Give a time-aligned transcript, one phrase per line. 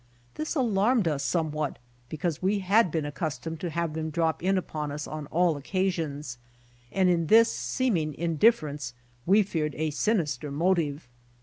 [0.33, 1.77] This alarmed us somewhat
[2.09, 6.39] because we had been accustomed to have them drop in upon us on all occasions,
[6.91, 8.93] and in this seeming indif ference
[9.27, 11.07] we feared a sinister motive.